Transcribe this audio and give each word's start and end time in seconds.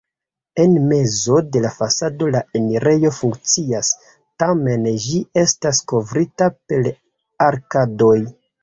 En 0.61 0.71
mezo 0.91 1.41
de 1.55 1.61
la 1.65 1.71
fasado 1.75 2.31
la 2.37 2.41
enirejo 2.61 3.13
funkcias, 3.19 3.93
tamen 4.45 4.91
ĝi 5.07 5.23
estas 5.47 5.87
kovrita 5.95 6.53
per 6.65 6.95
arkadoj. 7.53 8.21